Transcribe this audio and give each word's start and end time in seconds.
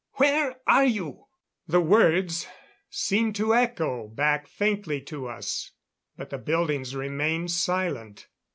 Where 0.13 0.57
are 0.65 0.83
you!" 0.87 1.27
The 1.67 1.79
words 1.79 2.47
seemed 2.89 3.35
to 3.35 3.53
echo 3.53 4.07
back 4.07 4.47
faintly 4.47 4.99
to 5.01 5.27
us; 5.27 5.73
but 6.17 6.31
the 6.31 6.39
buildings 6.39 6.95
remained 6.95 7.51
silent. 7.51 8.27